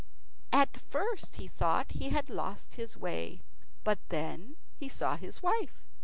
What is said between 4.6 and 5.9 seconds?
he saw his wife.